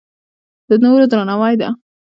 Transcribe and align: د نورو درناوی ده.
د 0.69 0.71
نورو 0.83 1.05
درناوی 1.11 1.53
ده. 1.61 1.69